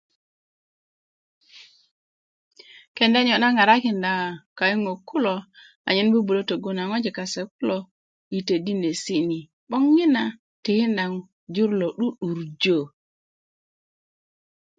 [2.95, 4.11] kenda niyo' na ŋarakinda
[4.57, 5.35] kayuŋök kulo
[5.87, 7.77] anyen bubulö töggu na ŋwajik kase kulo
[8.31, 10.23] yi todinesi' ni 'boŋ yina
[10.63, 11.03] tikinda
[11.53, 12.79] jur lo 'du'durjö